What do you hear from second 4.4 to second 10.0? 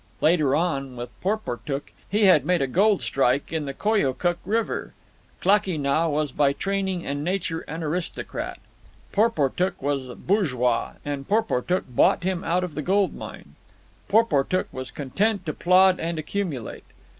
River. Klakee Nah was by training and nature an aristocrat. Porportuk